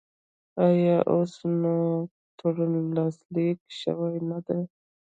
[0.67, 1.91] آیا اوس نوی
[2.37, 4.61] تړون لاسلیک شوی نه دی؟